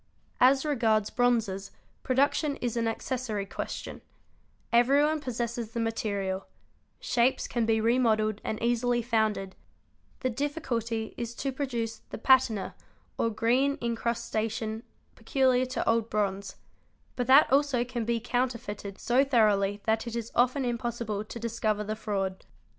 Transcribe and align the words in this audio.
As 0.39 0.65
regards 0.65 1.11
bronzes, 1.11 1.69
production 2.01 2.55
is 2.55 2.75
an 2.75 2.87
accessory 2.87 3.45
question; 3.45 4.01
everyone 4.73 5.19
possesses 5.19 5.73
the 5.73 5.79
material; 5.79 6.47
shapes 6.99 7.47
can 7.47 7.67
be 7.67 7.79
remodelled 7.79 8.41
and 8.43 8.59
easily 8.63 9.03
founded; 9.03 9.55
the 10.21 10.29
difficulty 10.31 11.13
is 11.17 11.35
to 11.35 11.51
produce 11.51 11.99
the 12.09 12.17
patina 12.17 12.73
or 13.19 13.29
green 13.29 13.77
incrustation 13.79 14.81
peculiar 15.13 15.67
to 15.67 15.87
old 15.87 16.09
bronze; 16.09 16.55
but 17.15 17.27
that 17.27 17.53
also 17.53 17.85
can 17.85 18.03
be 18.03 18.19
counterfeited 18.19 18.97
so 18.97 19.23
thoroughly 19.23 19.81
that 19.83 20.07
it 20.07 20.15
is 20.15 20.31
often 20.33 20.65
impossible 20.65 21.23
to 21.23 21.37
discover 21.39 21.83
the 21.83 21.95
fraud. 21.95 22.43